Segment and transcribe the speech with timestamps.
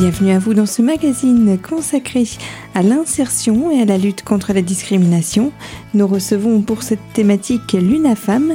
[0.00, 2.24] Bienvenue à vous dans ce magazine consacré
[2.74, 5.52] à l'insertion et à la lutte contre la discrimination.
[5.92, 8.54] Nous recevons pour cette thématique l'UNAFAM,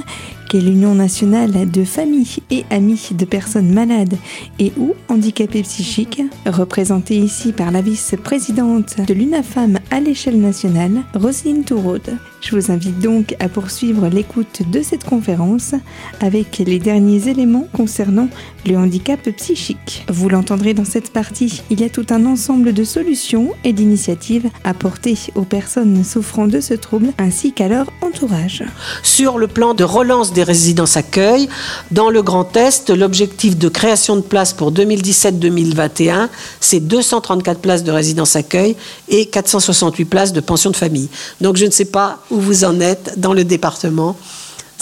[0.50, 4.16] qui est l'Union nationale de familles et amis de personnes malades
[4.60, 11.64] et ou handicapées psychiques, représentée ici par la vice-présidente de l'UNAFAM à l'échelle nationale, Roselyne
[11.64, 12.18] Touraude.
[12.42, 15.74] Je vous invite donc à poursuivre l'écoute de cette conférence
[16.22, 18.28] avec les derniers éléments concernant
[18.68, 20.06] le handicap psychique.
[20.10, 24.50] Vous l'entendrez dans cette partie, il y a tout un ensemble de solutions et d'initiatives
[24.64, 28.64] apportées aux personnes souffrant de ce trouble ainsi qu'à leur entourage.
[29.02, 31.50] Sur le plan de relance des résidences accueil,
[31.90, 36.28] dans le Grand Est, l'objectif de création de places pour 2017-2021,
[36.60, 38.76] c'est 234 places de résidences accueil
[39.08, 41.10] et 468 places de pension de famille.
[41.42, 44.16] Donc je ne sais pas où vous en êtes dans le département.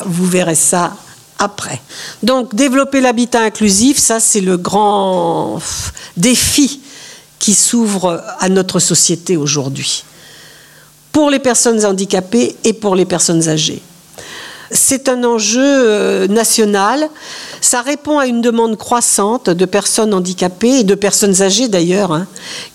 [0.06, 0.98] Vous verrez ça
[1.40, 1.82] après.
[2.23, 5.60] Donc développer l'habitat inclusif, ça c'est le grand
[6.17, 6.82] défi
[7.40, 10.04] qui s'ouvre à notre société aujourd'hui,
[11.12, 13.82] pour les personnes handicapées et pour les personnes âgées.
[14.72, 17.09] C'est un enjeu euh, national.
[17.61, 22.28] Ça répond à une demande croissante de personnes handicapées et de personnes âgées d'ailleurs, hein,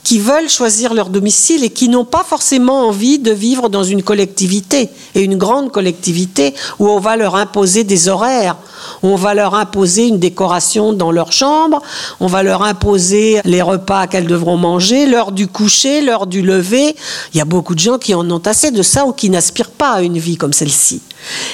[0.05, 4.03] qui veulent choisir leur domicile et qui n'ont pas forcément envie de vivre dans une
[4.03, 8.57] collectivité et une grande collectivité où on va leur imposer des horaires,
[9.03, 11.83] où on va leur imposer une décoration dans leur chambre,
[12.21, 16.95] on va leur imposer les repas qu'elles devront manger, l'heure du coucher, l'heure du lever.
[17.35, 19.71] Il y a beaucoup de gens qui en ont assez de ça ou qui n'aspirent
[19.71, 21.03] pas à une vie comme celle-ci.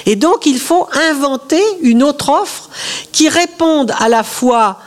[0.06, 2.70] Et donc, il faut inventer une autre offre
[3.12, 4.80] qui réponde à la fois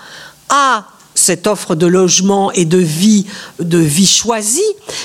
[0.49, 3.25] à cette offre de logement et de vie,
[3.59, 4.61] de vie choisie,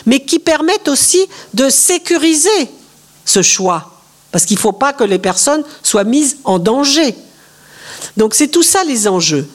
[0.06, 2.50] mais qui permette aussi de sécuriser
[3.24, 3.90] ce choix.
[4.30, 7.14] Parce qu'il ne faut pas que les personnes soient mises en danger.
[8.16, 9.48] Donc c'est tout ça les enjeux.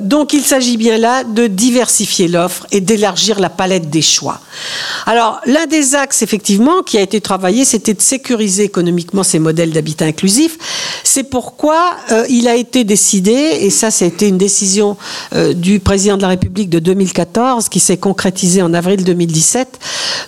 [0.00, 4.40] Donc il s'agit bien là de diversifier l'offre et d'élargir la palette des choix.
[5.04, 9.72] Alors l'un des axes effectivement qui a été travaillé, c'était de sécuriser économiquement ces modèles
[9.72, 10.56] d'habitat inclusif.
[11.04, 14.96] C'est pourquoi euh, il a été décidé, et ça c'était une décision
[15.34, 19.78] euh, du président de la République de 2014 qui s'est concrétisée en avril 2017,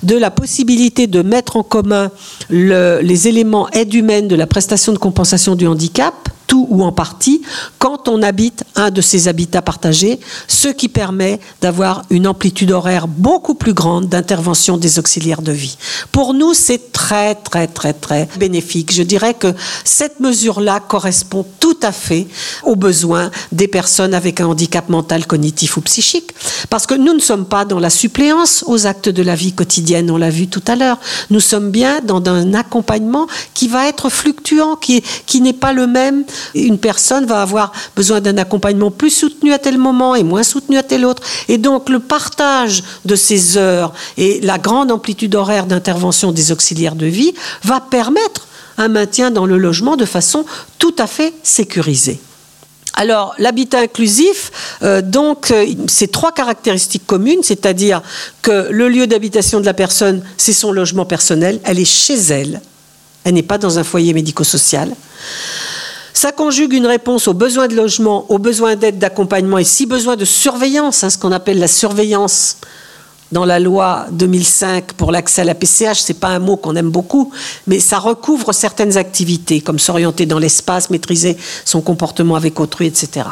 [0.03, 2.11] de la possibilité de mettre en commun
[2.51, 6.15] les éléments aide humaine de la prestation de compensation du handicap
[6.47, 7.43] tout ou en partie,
[7.79, 13.09] quand on habite un de ces habitats partagés, ce qui permet d'avoir une amplitude horaire
[13.09, 15.77] beaucoup plus grande d'intervention des auxiliaires de vie.
[16.13, 18.93] Pour nous, c'est très, très, très, très bénéfique.
[18.93, 22.27] Je dirais que cette mesure-là correspond tout à fait
[22.63, 26.35] aux besoins des personnes avec un handicap mental, cognitif ou psychique,
[26.71, 30.11] parce que nous ne sommes pas dans la suppléance aux actes de la vie quotidienne,
[30.11, 30.99] on l'a vu tout à l'heure.
[31.31, 35.87] Nous sommes bien dans un accompagnement qui va être fluctuant, qui, qui n'est pas le
[35.87, 40.43] même une personne va avoir besoin d'un accompagnement plus soutenu à tel moment et moins
[40.43, 41.23] soutenu à tel autre.
[41.49, 46.97] Et donc le partage de ces heures et la grande amplitude horaire d'intervention des auxiliaires
[46.97, 48.47] de vie va permettre
[48.79, 50.45] un maintien dans le logement de façon
[50.79, 52.21] tout à fait sécurisée.
[52.97, 58.03] Alors, l'habitat inclusif, euh, donc, euh, c'est trois caractéristiques communes, c'est-à-dire
[58.41, 62.61] que le lieu d'habitation de la personne, c'est son logement personnel, elle est chez elle,
[63.25, 64.95] elle n'est pas dans un foyer médico-social.
[66.25, 70.17] Ça conjugue une réponse aux besoins de logement, aux besoins d'aide, d'accompagnement et si besoin
[70.17, 72.57] de surveillance, hein, ce qu'on appelle la surveillance
[73.31, 76.89] dans la loi 2005 pour l'accès à la PCH, c'est pas un mot qu'on aime
[76.89, 77.31] beaucoup,
[77.67, 81.37] mais ça recouvre certaines activités comme s'orienter dans l'espace, maîtriser
[81.67, 83.27] son comportement avec autrui, etc.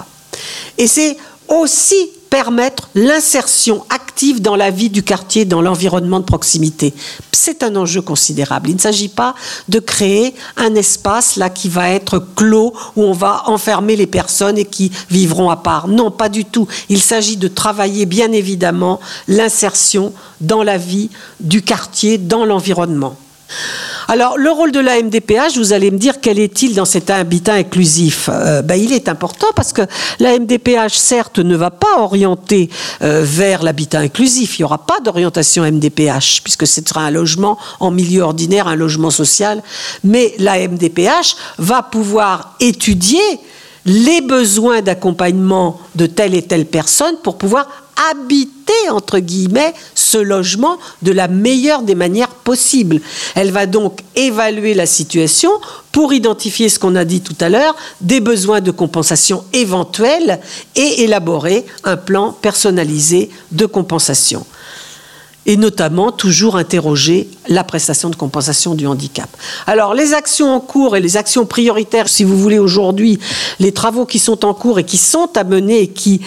[0.76, 1.16] Et c'est
[1.48, 6.94] aussi permettre l'insertion active dans la vie du quartier, dans l'environnement de proximité.
[7.30, 8.70] C'est un enjeu considérable.
[8.70, 9.34] Il ne s'agit pas
[9.68, 14.56] de créer un espace là qui va être clos où on va enfermer les personnes
[14.56, 15.88] et qui vivront à part.
[15.88, 16.66] Non, pas du tout.
[16.88, 23.18] Il s'agit de travailler bien évidemment l'insertion dans la vie du quartier, dans l'environnement.
[24.08, 27.54] Alors, le rôle de la MDPH, vous allez me dire, quel est-il dans cet habitat
[27.54, 28.28] inclusif?
[28.32, 29.82] Euh, ben, Il est important parce que
[30.18, 32.68] la MDPH, certes, ne va pas orienter
[33.02, 34.58] euh, vers l'habitat inclusif.
[34.58, 38.76] Il n'y aura pas d'orientation MDPH, puisque ce sera un logement en milieu ordinaire, un
[38.76, 39.62] logement social.
[40.04, 43.20] Mais la MDPH va pouvoir étudier
[43.84, 47.66] les besoins d'accompagnement de telle et telle personne pour pouvoir
[48.10, 53.00] habiter, entre guillemets, ce logement de la meilleure des manières possibles.
[53.34, 55.50] Elle va donc évaluer la situation
[55.90, 60.40] pour identifier ce qu'on a dit tout à l'heure, des besoins de compensation éventuels
[60.74, 64.46] et élaborer un plan personnalisé de compensation.
[65.46, 69.28] Et notamment toujours interroger la prestation de compensation du handicap.
[69.66, 73.18] Alors les actions en cours et les actions prioritaires, si vous voulez aujourd'hui,
[73.58, 76.20] les travaux qui sont en cours et qui sont à mener et qui,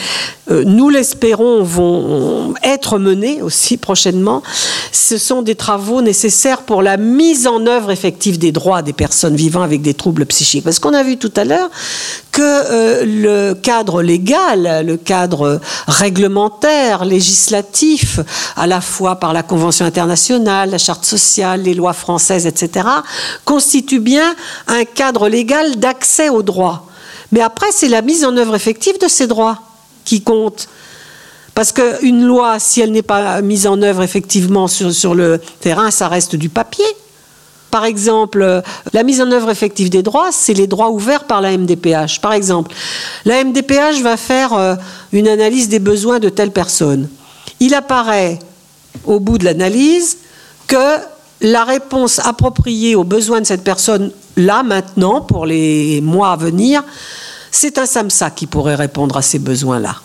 [0.52, 4.44] euh, nous l'espérons, vont être menés aussi prochainement,
[4.92, 9.36] ce sont des travaux nécessaires pour la mise en œuvre effective des droits des personnes
[9.36, 10.64] vivant avec des troubles psychiques.
[10.64, 11.70] Parce qu'on a vu tout à l'heure
[12.32, 18.20] que euh, le cadre légal, le cadre réglementaire, législatif,
[18.58, 22.88] à la fois par la Convention internationale, la Charte sociale, les lois françaises, etc.,
[23.46, 24.36] constitue bien
[24.68, 26.88] un cadre légal d'accès aux droits.
[27.31, 29.60] Mais après, c'est la mise en œuvre effective de ces droits
[30.04, 30.68] qui compte.
[31.54, 35.92] Parce qu'une loi, si elle n'est pas mise en œuvre effectivement sur, sur le terrain,
[35.92, 36.86] ça reste du papier.
[37.72, 38.62] Par exemple,
[38.94, 42.22] la mise en œuvre effective des droits, c'est les droits ouverts par la MDPH.
[42.22, 42.74] Par exemple,
[43.25, 44.75] la MDPH va faire euh,
[45.12, 47.10] une analyse des besoins de telle personne.
[47.60, 48.40] Il apparaît
[49.06, 50.18] au bout de l'analyse
[50.68, 50.97] que
[51.42, 56.83] la réponse appropriée aux besoins de cette personne, là, maintenant, pour les mois à venir,
[57.51, 59.95] c'est un SAMSA qui pourrait répondre à ces besoins-là.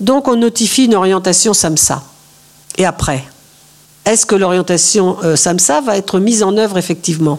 [0.00, 2.02] Donc on notifie une orientation SAMSA.
[2.78, 3.24] Et après,
[4.04, 7.38] est-ce que l'orientation euh, SAMSA va être mise en œuvre effectivement?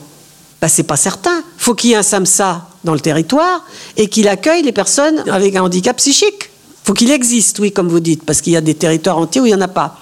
[0.61, 1.43] Ben, Ce n'est pas certain.
[1.57, 3.63] Faut qu'il y ait un SAMSA dans le territoire
[3.97, 6.51] et qu'il accueille les personnes avec un handicap psychique.
[6.83, 9.45] Faut qu'il existe, oui, comme vous dites, parce qu'il y a des territoires entiers où
[9.45, 9.97] il n'y en a pas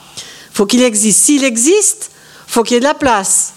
[0.52, 1.20] faut qu'il existe.
[1.20, 2.12] S'il existe,
[2.48, 3.54] faut qu'il y ait de la place.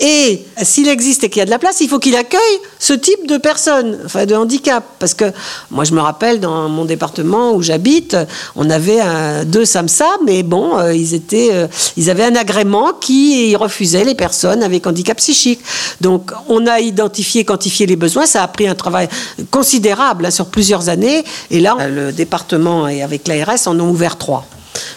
[0.00, 2.40] Et s'il existe et qu'il y a de la place, il faut qu'il accueille
[2.78, 4.84] ce type de personnes, de handicap.
[5.00, 5.24] Parce que
[5.72, 8.16] moi, je me rappelle dans mon département où j'habite,
[8.54, 9.00] on avait
[9.44, 10.94] deux SAMSA, mais bon, euh,
[11.32, 11.66] euh,
[11.96, 15.60] ils avaient un agrément qui refusait les personnes avec handicap psychique.
[16.00, 18.26] Donc, on a identifié, quantifié les besoins.
[18.26, 19.08] Ça a pris un travail
[19.50, 21.24] considérable hein, sur plusieurs années.
[21.50, 24.46] Et là, le département et avec l'ARS en ont ouvert trois,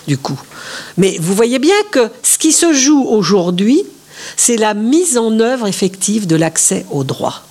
[0.08, 0.40] du coup.
[0.98, 3.84] Mais vous voyez bien que ce qui se joue aujourd'hui,
[4.38, 7.44] c'est la mise en œuvre effective de l'accès aux droits.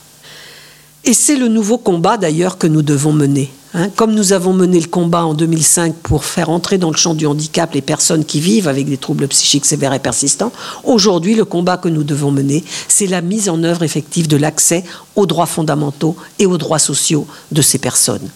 [1.05, 3.51] Et c'est le nouveau combat d'ailleurs que nous devons mener.
[3.73, 3.89] Hein.
[3.95, 7.27] Comme nous avons mené le combat en 2005 pour faire entrer dans le champ du
[7.27, 10.53] handicap les personnes qui vivent avec des troubles psychiques sévères et persistants,
[10.83, 14.85] aujourd'hui le combat que nous devons mener, c'est la mise en œuvre effective de l'accès
[15.15, 18.29] aux droits fondamentaux et aux droits sociaux de ces personnes.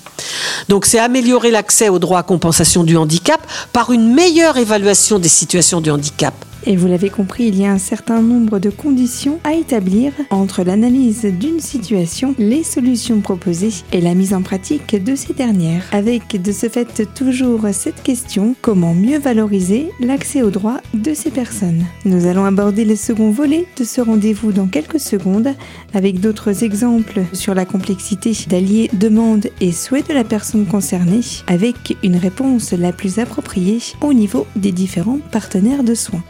[0.68, 3.40] Donc c'est améliorer l'accès aux droits à compensation du handicap
[3.72, 6.34] par une meilleure évaluation des situations de handicap
[6.66, 10.62] et vous l'avez compris, il y a un certain nombre de conditions à établir entre
[10.62, 15.84] l'analyse d'une situation, les solutions proposées et la mise en pratique de ces dernières.
[15.92, 21.30] Avec de ce fait toujours cette question, comment mieux valoriser l'accès aux droits de ces
[21.30, 21.84] personnes?
[22.04, 25.54] Nous allons aborder le second volet de ce rendez-vous dans quelques secondes
[25.92, 31.96] avec d'autres exemples sur la complexité d'allier demande et souhait de la personne concernée avec
[32.02, 36.22] une réponse la plus appropriée au niveau des différents partenaires de soins.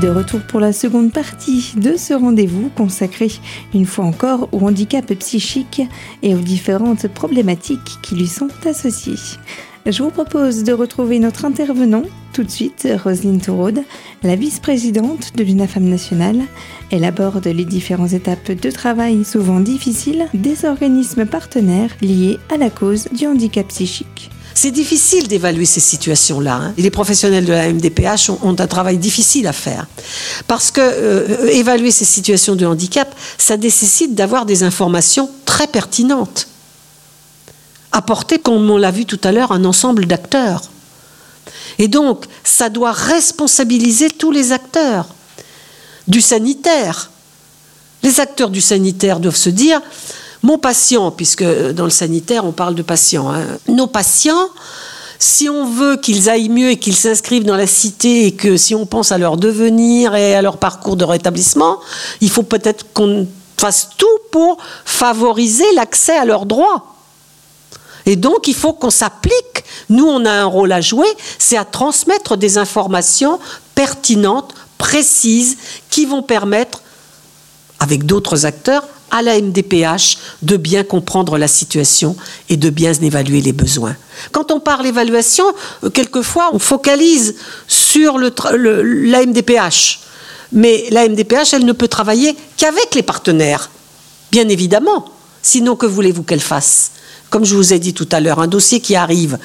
[0.00, 3.32] De retour pour la seconde partie de ce rendez-vous consacré
[3.74, 5.82] une fois encore au handicap psychique
[6.22, 9.38] et aux différentes problématiques qui lui sont associées.
[9.86, 13.80] Je vous propose de retrouver notre intervenant tout de suite, Roselyne Touraude,
[14.22, 16.42] la vice-présidente de l'UNAFAM nationale.
[16.92, 22.70] Elle aborde les différentes étapes de travail souvent difficiles des organismes partenaires liés à la
[22.70, 24.30] cause du handicap psychique.
[24.60, 26.54] C'est difficile d'évaluer ces situations-là.
[26.56, 26.74] Hein.
[26.76, 29.86] les professionnels de la MDPH ont, un travail difficile à faire.
[30.48, 36.48] Parce que euh, évaluer ces situations de handicap, ça nécessite d'avoir des informations très pertinentes.
[37.92, 40.62] Apporter, comme on l'a vu tout à l'heure, un ensemble d'acteurs.
[41.78, 45.06] Et donc, ça doit responsabiliser tous les acteurs
[46.08, 47.12] du sanitaire.
[48.02, 49.80] Les acteurs du sanitaire doivent se dire,
[50.42, 53.44] mon patient, puisque dans le sanitaire on parle de patients, hein.
[53.66, 54.48] nos patients,
[55.18, 58.74] si on veut qu'ils aillent mieux et qu'ils s'inscrivent dans la cité et que si
[58.74, 61.80] on pense à leur devenir et à leur parcours de rétablissement,
[62.20, 63.26] il faut peut-être qu'on
[63.56, 66.94] fasse tout pour favoriser l'accès à leurs droits.
[68.06, 69.64] Et donc, il faut qu'on s'applique.
[69.90, 73.38] Nous, on a un rôle à jouer, c'est à transmettre des informations
[73.74, 75.58] pertinentes, précises,
[75.90, 76.80] qui vont permettre,
[77.80, 82.16] avec d'autres acteurs, à la MDPH de bien comprendre la situation
[82.48, 83.96] et de bien évaluer les besoins.
[84.32, 85.44] Quand on parle évaluation,
[85.84, 87.36] euh, quelquefois on focalise
[87.66, 90.00] sur la MDPH.
[90.52, 93.70] Mais la MDPH, elle ne peut travailler qu'avec les partenaires,
[94.32, 95.06] bien évidemment.
[95.42, 96.92] Sinon, que voulez-vous qu'elle fasse?
[97.30, 99.38] Comme je vous ai dit tout à l'heure, un dossier qui arrive,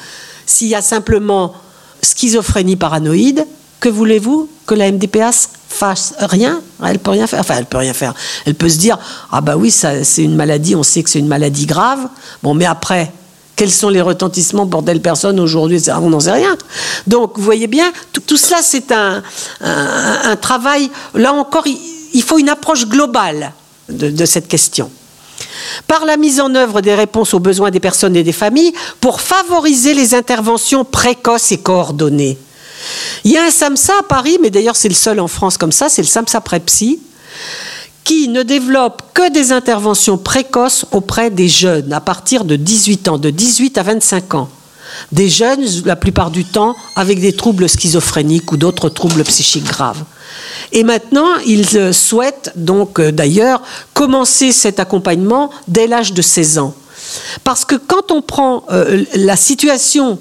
[0.45, 1.53] s'il y a simplement
[2.01, 3.45] schizophrénie paranoïde,
[3.79, 7.39] que voulez-vous que la MDPH fasse Rien Elle peut rien faire.
[7.39, 8.13] Enfin, elle peut rien faire.
[8.45, 8.97] Elle peut se dire
[9.31, 10.75] ah bah oui, c'est une maladie.
[10.75, 12.07] On sait que c'est une maladie grave.
[12.41, 13.11] Bon, mais après,
[13.55, 16.55] quels sont les retentissements pour telle personne aujourd'hui On n'en sait rien.
[17.07, 19.21] Donc, vous voyez bien, tout, cela, c'est un,
[20.41, 20.89] travail.
[21.13, 23.53] Là encore, il, faut une approche globale
[23.89, 24.89] de, cette question
[25.87, 29.21] par la mise en œuvre des réponses aux besoins des personnes et des familles pour
[29.21, 32.37] favoriser les interventions précoces et coordonnées.
[33.23, 35.71] Il y a un SAMSA à Paris, mais d'ailleurs c'est le seul en France comme
[35.71, 36.99] ça, c'est le SAMSA Prepsy,
[38.03, 43.17] qui ne développe que des interventions précoces auprès des jeunes à partir de 18 ans,
[43.17, 44.49] de 18 à 25 ans.
[45.11, 50.03] Des jeunes, la plupart du temps, avec des troubles schizophréniques ou d'autres troubles psychiques graves.
[50.71, 53.61] Et maintenant, ils euh, souhaitent donc euh, d'ailleurs
[53.93, 56.75] commencer cet accompagnement dès l'âge de 16 ans.
[57.43, 60.19] Parce que quand on prend euh, la situation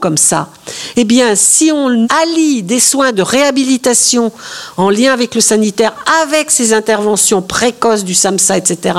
[0.00, 0.48] comme ça,
[0.96, 4.32] eh bien, si on allie des soins de réhabilitation
[4.76, 8.98] en lien avec le sanitaire, avec ces interventions précoces du SAMSA, etc.,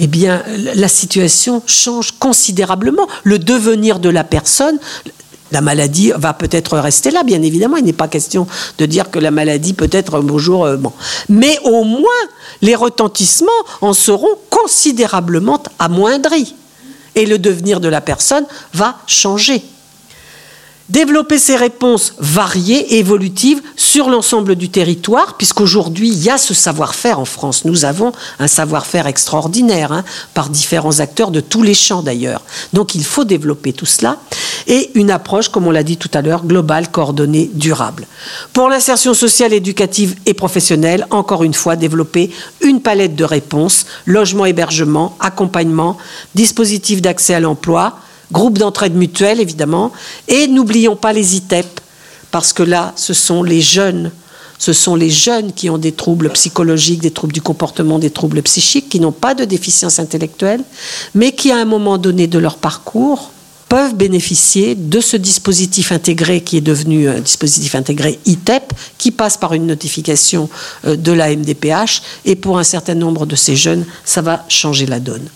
[0.00, 0.42] eh bien,
[0.74, 3.06] la situation change considérablement.
[3.22, 4.78] Le devenir de la personne,
[5.52, 7.76] la maladie va peut-être rester là, bien évidemment.
[7.76, 8.46] Il n'est pas question
[8.78, 10.64] de dire que la maladie peut être un beau jour.
[10.64, 10.92] Euh, bon.
[11.28, 12.10] Mais au moins,
[12.62, 16.56] les retentissements en seront considérablement amoindris.
[17.14, 19.62] Et le devenir de la personne va changer
[20.92, 27.18] développer ces réponses variées, évolutives, sur l'ensemble du territoire, puisqu'aujourd'hui, il y a ce savoir-faire
[27.18, 27.64] en France.
[27.64, 32.42] Nous avons un savoir-faire extraordinaire, hein, par différents acteurs de tous les champs d'ailleurs.
[32.74, 34.18] Donc il faut développer tout cela,
[34.66, 38.06] et une approche, comme on l'a dit tout à l'heure, globale, coordonnée, durable.
[38.52, 42.30] Pour l'insertion sociale, éducative et professionnelle, encore une fois, développer
[42.60, 45.96] une palette de réponses, logement, hébergement, accompagnement,
[46.34, 47.98] dispositifs d'accès à l'emploi,
[48.32, 49.92] groupe d'entraide mutuelle évidemment,
[50.28, 51.80] et n'oublions pas les ITEP,
[52.30, 54.10] parce que là, ce sont les jeunes,
[54.58, 58.42] ce sont les jeunes qui ont des troubles psychologiques, des troubles du comportement, des troubles
[58.42, 60.62] psychiques, qui n'ont pas de déficience intellectuelle,
[61.14, 63.30] mais qui à un moment donné de leur parcours
[63.72, 69.38] peuvent bénéficier de ce dispositif intégré qui est devenu un dispositif intégré ITEP, qui passe
[69.38, 70.50] par une notification
[70.84, 74.84] euh, de la MDPH, et pour un certain nombre de ces jeunes, ça va changer
[74.84, 75.26] la donne.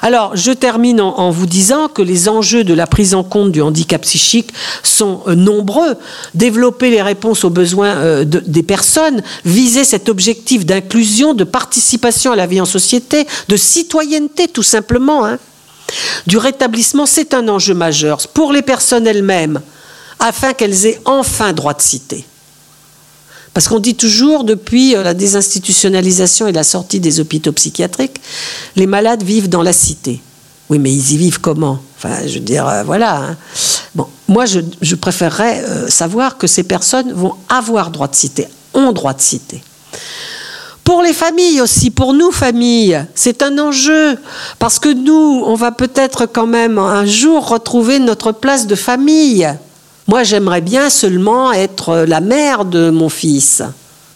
[0.00, 3.60] Alors, je termine en, vous disant que les enjeux de la prise en compte du
[3.60, 5.96] handicap psychique sont euh, nombreux.
[6.32, 12.36] Développer les réponses aux besoins euh, des personnes, viser cet objectif d'inclusion, de participation à
[12.36, 15.26] la vie en société, de citoyenneté tout simplement.
[15.26, 15.38] Hein
[16.26, 19.60] du rétablissement, c'est un enjeu majeur pour les personnes elles-mêmes,
[20.18, 22.24] afin qu'elles aient enfin droit de citer.
[23.52, 28.20] Parce qu'on dit toujours, depuis euh, la désinstitutionnalisation et la sortie des hôpitaux psychiatriques,
[28.74, 30.20] les malades vivent dans la cité.
[30.68, 31.78] Oui, mais ils y vivent comment?
[31.96, 33.36] Enfin, je veux dire, euh, voilà.
[33.96, 34.06] Hein.
[34.26, 39.14] Moi, je, préférerais euh, savoir que ces personnes vont avoir droit de citer, ont droit
[39.14, 39.62] de citer.
[40.84, 44.18] Pour les familles aussi, pour nous familles, c'est un enjeu
[44.58, 49.48] parce que nous, on va peut-être quand même un jour retrouver notre place de famille.
[50.06, 53.62] Moi, j'aimerais bien seulement être la mère de mon fils,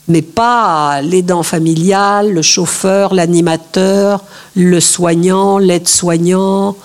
[0.09, 4.23] mais pas l'aidant familial, le chauffeur, l'animateur,
[4.55, 6.77] le soignant, l'aide-soignant,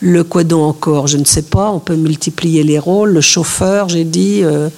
[0.00, 3.88] le quoi donc encore, je ne sais pas, on peut multiplier les rôles, le chauffeur,
[3.88, 4.68] j'ai dit, euh,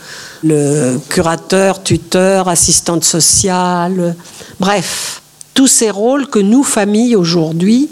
[0.43, 4.17] le curateur, tuteur, assistante sociale,
[4.59, 5.21] bref,
[5.53, 7.91] tous ces rôles que nous, familles, aujourd'hui,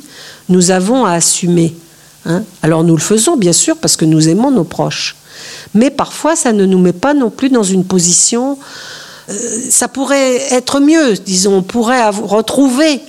[0.48, 1.76] nous avons à assumer.
[2.24, 2.44] Hein.
[2.62, 5.16] Alors nous le faisons, bien sûr, parce que nous aimons nos proches.
[5.74, 8.58] Mais parfois, ça ne nous met pas non plus dans une position...
[9.28, 9.34] Euh,
[9.68, 13.02] ça pourrait être mieux, disons, on pourrait retrouver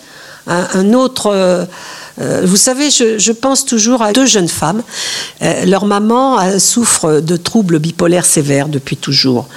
[0.47, 1.27] un, autre...
[1.27, 1.65] Euh,
[2.21, 4.83] euh, vous savez, je, pense toujours à deux jeunes femmes.
[5.41, 9.47] Euh, leur maman euh, souffre de troubles bipolaires sévères depuis toujours.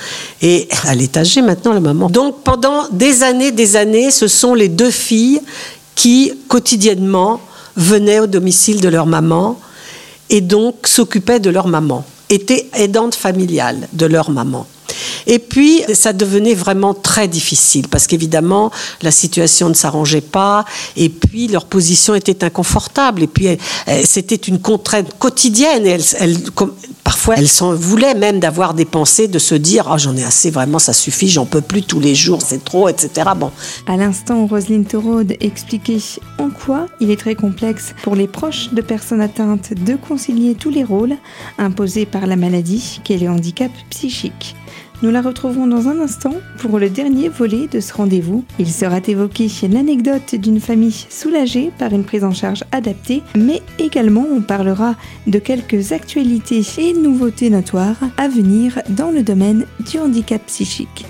[0.42, 2.08] Et elle est âgée maintenant, la maman.
[2.08, 5.40] Donc pendant des années, des années, ce sont les deux filles
[5.94, 7.40] qui, quotidiennement,
[7.76, 9.58] venaient au domicile de leur maman
[10.30, 14.66] et donc s'occupaient de leur maman, étaient aidantes familiales de leur maman.
[15.26, 18.70] Et puis, ça devenait vraiment très difficile parce qu'évidemment,
[19.02, 20.64] la situation ne s'arrangeait pas
[20.96, 23.58] et puis leur position était inconfortable et puis
[24.04, 25.86] c'était une contrainte quotidienne.
[25.86, 25.98] Et
[27.04, 30.50] parfois, elles s'en voulaient même d'avoir des pensées, de se dire oh, j'en ai assez,
[30.50, 33.30] vraiment, ça suffit, j'en peux plus tous les jours, c'est trop, etc.
[33.36, 33.50] Bon.
[33.86, 35.98] À l'instant, Roselyne Torode expliquait
[36.38, 40.70] en quoi il est très complexe pour les proches de personnes atteintes de concilier tous
[40.70, 41.16] les rôles
[41.58, 44.54] imposés par la maladie qu'est le handicap psychique.
[45.02, 48.44] Nous la retrouverons dans un instant pour le dernier volet de ce rendez-vous.
[48.60, 54.24] Il sera évoqué l'anecdote d'une famille soulagée par une prise en charge adaptée, mais également
[54.30, 54.94] on parlera
[55.26, 61.04] de quelques actualités et nouveautés notoires à venir dans le domaine du handicap psychique.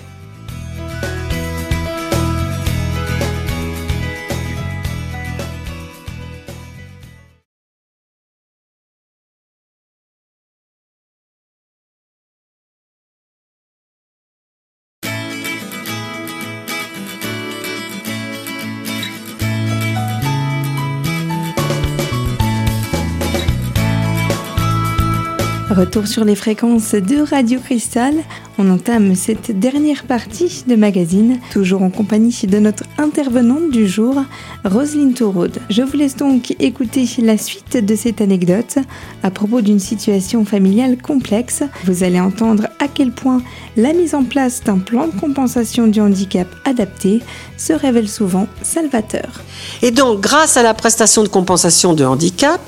[25.73, 28.13] Retour sur les fréquences de Radio Cristal.
[28.59, 34.23] On entame cette dernière partie de magazine, toujours en compagnie de notre intervenante du jour,
[34.67, 35.61] Roselyne Tourode.
[35.71, 38.81] Je vous laisse donc écouter la suite de cette anecdote
[39.23, 41.63] à propos d'une situation familiale complexe.
[41.87, 43.41] Vous allez entendre à quel point
[43.79, 47.23] la mise en place d'un plan de compensation du handicap adapté
[47.57, 49.41] se révèle souvent salvateur.
[49.81, 52.61] Et donc, grâce à la prestation de compensation de handicap,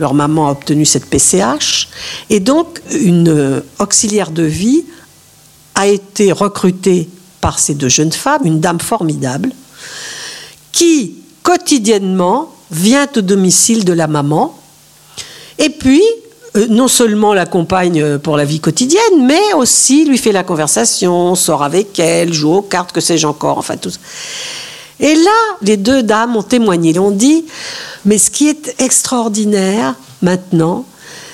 [0.00, 1.88] leur maman a obtenu cette PCH.
[2.30, 4.84] Et donc, une euh, auxiliaire de vie
[5.74, 7.08] a été recrutée
[7.40, 9.52] par ces deux jeunes femmes, une dame formidable,
[10.72, 14.58] qui quotidiennement vient au domicile de la maman
[15.58, 16.02] et puis
[16.56, 21.62] euh, non seulement l'accompagne pour la vie quotidienne, mais aussi lui fait la conversation, sort
[21.62, 23.92] avec elle, joue aux cartes, que sais-je encore, enfin tout.
[25.00, 27.44] Et là, les deux dames ont témoigné, ont dit,
[28.04, 30.84] mais ce qui est extraordinaire maintenant,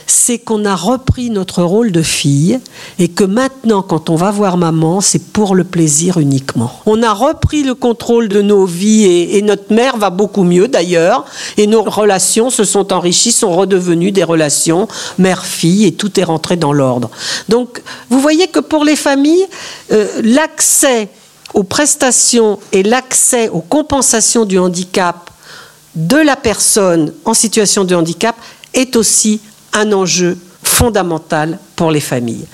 [0.06, 2.60] c'est qu'on a repris notre rôle de fille
[2.98, 6.70] et que maintenant, quand on va voir maman, c'est pour le plaisir uniquement.
[6.86, 11.24] On a repris le contrôle de nos vies et, notre mère va beaucoup mieux d'ailleurs
[11.56, 16.56] et nos relations se sont enrichies, sont redevenues des relations mère-fille et tout est rentré
[16.56, 17.10] dans l'ordre.
[17.48, 19.46] Donc, vous voyez que pour les familles,
[19.92, 21.08] euh, l'accès
[21.54, 25.30] aux prestations et l'accès aux compensations du handicap
[25.94, 28.36] de la personne en situation de handicap
[28.74, 29.40] est aussi
[29.72, 32.46] un enjeu fondamental pour les familles.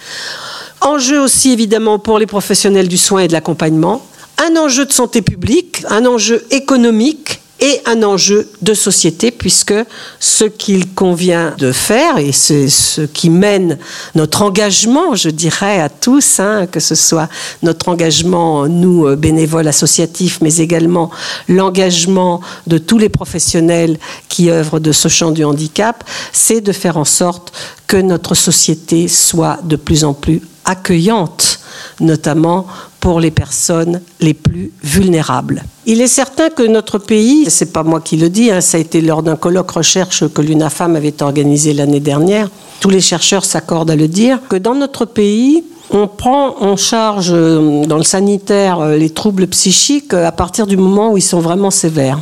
[0.81, 4.05] Enjeu aussi évidemment pour les professionnels du soin et de l'accompagnement,
[4.38, 9.75] un enjeu de santé publique, un enjeu économique et un enjeu de société, puisque
[10.18, 13.79] ce qu'il convient de faire, et c'est ce qui mène
[14.16, 17.29] notre engagement, je dirais, à tous, hein, que ce soit
[17.62, 21.11] notre engagement, nous, euh, bénévoles associatifs, mais également
[21.48, 23.96] l'engagement de tous les professionnels
[24.29, 27.53] qui œuvrent de ce champ du handicap, c'est de faire en sorte
[27.87, 31.61] que notre société soit de plus en plus accueillante,
[32.01, 32.66] notamment
[33.03, 35.65] pour les personnes les plus vulnérables.
[35.87, 38.81] Il est certain que notre pays, c'est pas moi qui le dis, hein, ça a
[38.81, 43.91] été lors d'un colloque recherche que l'UNAFAM avait organisé l'année dernière, tous les chercheurs s'accordent
[43.91, 48.79] à le dire, que dans notre pays, on prend en charge euh, dans le sanitaire
[48.79, 52.21] euh, les troubles psychiques euh, à partir du moment où ils sont vraiment sévères.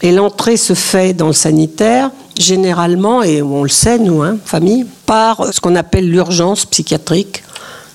[0.00, 4.86] Et l'entrée se fait dans le sanitaire, généralement, et on le sait, nous, hein, famille,
[5.04, 7.42] par ce qu'on appelle l'urgence psychiatrique,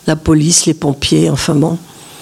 [0.05, 1.79] la police, les pompiers, enfin bon.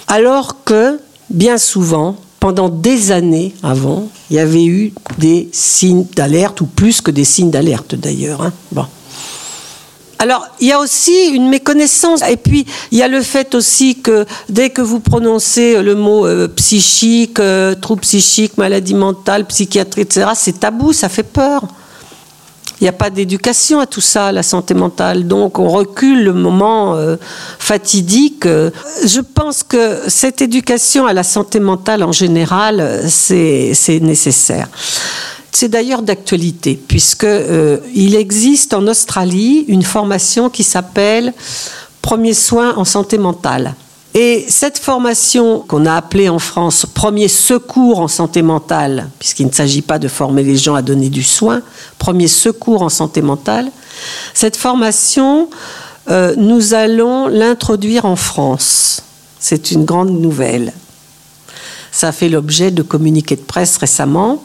[0.10, 6.62] Alors que, bien souvent, pendant des années avant, il y avait eu des signes d'alerte,
[6.62, 8.42] ou plus que des signes d'alerte d'ailleurs.
[8.42, 8.54] Hein.
[10.18, 12.22] Alors, il y a aussi une méconnaissance.
[12.30, 16.26] Et puis, il y a le fait aussi que dès que vous prononcez le mot
[16.26, 21.64] euh, psychique, euh, trouble psychique, maladie mentale, psychiatrie, etc., c'est tabou, ça fait peur.
[22.80, 25.28] Il n'y a pas d'éducation à tout ça, la santé mentale.
[25.28, 27.18] Donc on recule le moment euh,
[27.60, 28.46] fatidique.
[28.46, 34.70] Je pense que cette éducation à la santé mentale en général, c'est nécessaire.
[35.52, 41.34] C'est d'ailleurs d'actualité, puisque euh, il existe en Australie une formation qui s'appelle
[42.02, 43.76] Premier soin en santé mentale.
[44.16, 49.52] Et cette formation qu'on a appelée en France premier secours en santé mentale, puisqu'il ne
[49.52, 51.62] s'agit pas de former les gens à donner du soin,
[52.00, 53.72] premier secours en santé mentale,
[54.34, 55.50] cette formation,
[56.10, 59.04] euh, nous allons l'introduire en France.
[59.40, 60.74] C'est une grande nouvelle.
[61.92, 64.44] Ça a fait l'objet de communiqués de presse récemment.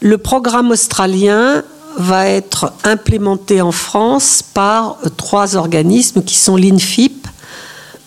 [0.00, 1.62] Le programme australien
[1.96, 7.26] va être implémenté en France par trois organismes qui sont l'INFIP,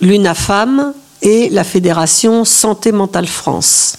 [0.03, 3.95] l'UNAFAM et la Fédération Santé Mentale France.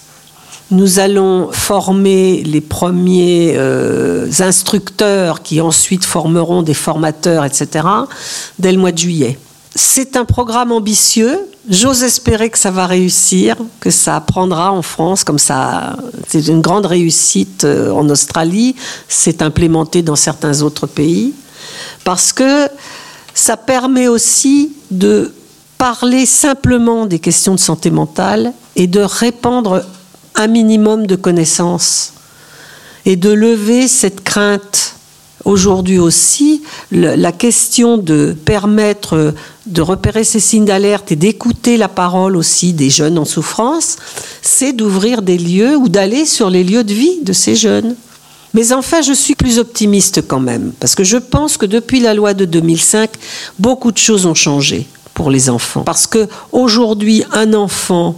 [0.70, 7.86] Nous allons former les premiers euh, instructeurs qui ensuite formeront des formateurs, etc.,
[8.58, 9.38] dès le mois de juillet.
[9.74, 11.38] C'est un programme ambitieux.
[11.68, 15.96] J'ose espérer que ça va réussir, que ça prendra en France, comme ça.
[16.28, 18.76] C'est une grande réussite euh, en Australie.
[19.08, 21.32] C'est implémenté dans certains autres pays.
[22.04, 22.68] Parce que
[23.32, 25.32] ça permet aussi de
[25.78, 29.84] parler simplement des questions de santé mentale et de répandre
[30.34, 32.12] un minimum de connaissances
[33.04, 34.94] et de lever cette crainte.
[35.44, 39.34] Aujourd'hui aussi, la question de permettre
[39.66, 43.96] de repérer ces signes d'alerte et d'écouter la parole aussi des jeunes en souffrance,
[44.40, 47.94] c'est d'ouvrir des lieux ou d'aller sur les lieux de vie de ces jeunes.
[48.54, 52.14] Mais enfin, je suis plus optimiste quand même, parce que je pense que depuis la
[52.14, 53.10] loi de 2005,
[53.58, 55.82] beaucoup de choses ont changé pour les enfants.
[55.82, 58.16] Parce que aujourd'hui, un enfant,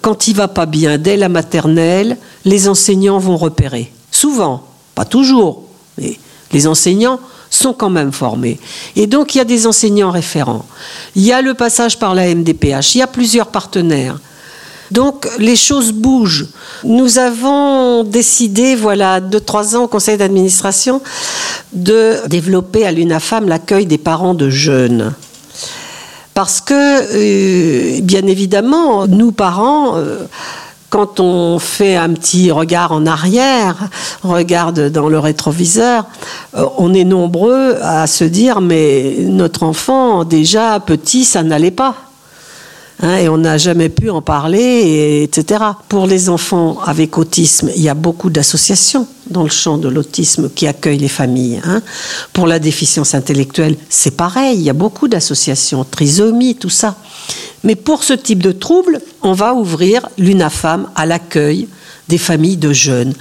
[0.00, 3.92] quand il va pas bien dès la maternelle, les enseignants vont repérer.
[4.10, 5.62] Souvent, pas toujours,
[5.98, 6.18] mais
[6.52, 8.58] les enseignants sont quand même formés.
[8.96, 10.64] Et donc, il y a des enseignants référents.
[11.14, 12.94] Il y a le passage par la MDPH.
[12.94, 14.18] Il y a plusieurs partenaires.
[14.90, 16.46] Donc les choses bougent.
[16.84, 21.02] Nous avons décidé, voilà, deux, trois ans au conseil d'administration,
[21.72, 25.14] de développer à l'UNAFAM l'accueil des parents de jeunes.
[26.38, 30.18] Parce que, euh, bien évidemment, nous parents, euh,
[30.88, 33.88] quand on fait un petit regard en arrière,
[34.22, 36.06] regarde dans le rétroviseur,
[36.56, 42.07] euh, on est nombreux à se dire mais notre enfant déjà petit ça n'allait pas.
[43.00, 45.62] Hein, et on n'a jamais pu en parler, etc.
[45.88, 50.50] Pour les enfants avec autisme, il y a beaucoup d'associations dans le champ de l'autisme
[50.52, 51.60] qui accueillent les familles.
[51.64, 51.80] Hein.
[52.32, 56.96] Pour la déficience intellectuelle, c'est pareil, il y a beaucoup d'associations, trisomie, tout ça.
[57.62, 61.68] Mais pour ce type de trouble, on va ouvrir l'UNAFAM à l'accueil
[62.08, 63.12] des familles de jeunes.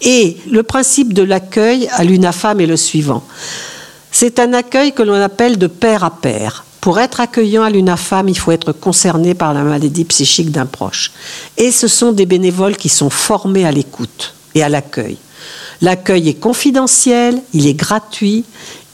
[0.00, 3.24] Et le principe de l'accueil à l'UNAFAM est le suivant.
[4.10, 6.64] C'est un accueil que l'on appelle de père à père.
[6.80, 11.12] Pour être accueillant à l'UNAFAM, il faut être concerné par la maladie psychique d'un proche.
[11.56, 15.18] Et ce sont des bénévoles qui sont formés à l'écoute et à l'accueil.
[15.80, 18.44] L'accueil est confidentiel, il est gratuit,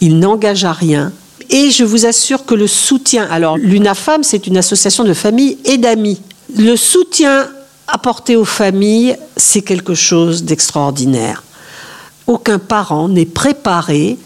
[0.01, 1.13] il n'engage à rien.
[1.51, 5.79] Et je vous assure que le soutien, alors l'UNAFAM, c'est une association de familles et
[5.79, 6.21] d'amis.
[6.57, 7.49] Le soutien
[7.87, 11.43] apporté aux familles, c'est quelque chose d'extraordinaire.
[12.27, 14.17] Aucun parent n'est préparé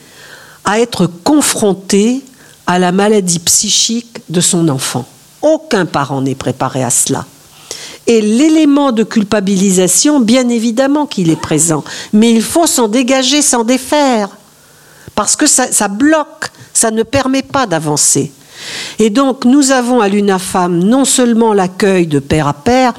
[0.65, 2.23] à être confronté
[2.69, 5.07] à la maladie psychique de son enfant.
[5.41, 7.25] Aucun parent n'est préparé à cela.
[8.07, 13.65] Et l'élément de culpabilisation, bien évidemment qu'il est présent, mais il faut s'en dégager, s'en
[13.65, 14.29] défaire,
[15.15, 18.33] parce que ça, bloque, ça ne permet pas d'avancer.
[18.99, 22.95] Et donc, nous avons à l'UNAFAM non seulement l'accueil de père à père,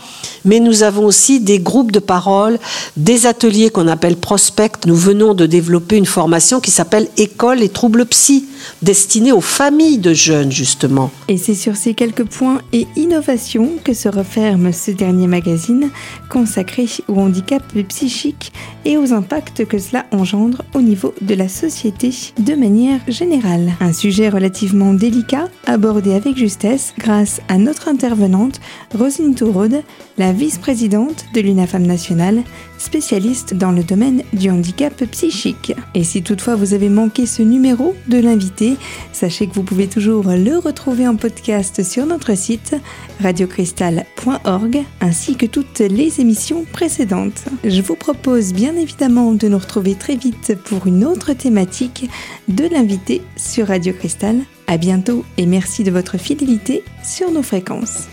[0.46, 2.60] mais nous avons aussi des groupes de parole,
[2.98, 4.72] des ateliers qu'on appelle prospect.
[4.86, 8.46] Nous venons de développer une formation qui s'appelle École et troubles psy,
[8.82, 11.12] destinée aux familles de jeunes, justement.
[11.28, 15.90] Et c'est sur ces quelques points et innovations que se referme ce dernier magazine
[16.30, 18.52] consacré au handicap psychique
[18.86, 23.74] et aux impacts que cela engendre au niveau de la société de manière générale.
[23.82, 28.60] Un sujet relativement délicat abordé avec justesse grâce à notre intervenante
[28.94, 29.84] Rosine Tourode,
[30.18, 32.44] la vice-présidente de l'UNAFAM nationale,
[32.78, 35.74] spécialiste dans le domaine du handicap psychique.
[35.94, 38.78] Et si toutefois vous avez manqué ce numéro de l'invité,
[39.12, 42.76] sachez que vous pouvez toujours le retrouver en podcast sur notre site
[43.22, 47.46] radiocristal.org ainsi que toutes les émissions précédentes.
[47.64, 52.10] Je vous propose bien évidemment de nous retrouver très vite pour une autre thématique
[52.48, 54.38] de l'invité sur Radio Cristal.
[54.72, 58.08] À bientôt et merci de votre fidélité sur nos fréquences.